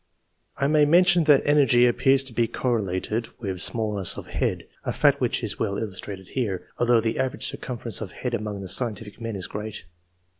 I 0.57 0.65
may 0.65 0.85
mention 0.85 1.25
that 1.25 1.45
energy 1.45 1.85
appears 1.85 2.23
to 2.23 2.33
be 2.33 2.47
correlated 2.47 3.27
with 3.39 3.61
smallness 3.61 4.17
of 4.17 4.25
head, 4.25 4.67
a 4.83 4.91
fact 4.91 5.21
which 5.21 5.43
is 5.43 5.59
well 5.59 5.77
illustrated 5.77 6.29
here, 6.29 6.67
although 6.79 7.01
the 7.01 7.19
average 7.19 7.45
circumference 7.45 8.01
of 8.01 8.11
head 8.13 8.33
among 8.33 8.61
the 8.63 8.67
scientific 8.67 9.21
men 9.21 9.35
is 9.35 9.45
great. 9.45 9.85